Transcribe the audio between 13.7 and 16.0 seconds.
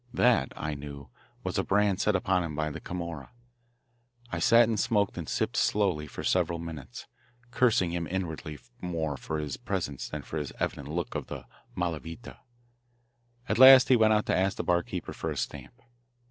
he went out to ask the barkeeper for a stamp.